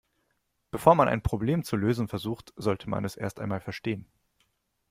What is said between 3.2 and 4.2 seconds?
einmal verstehen.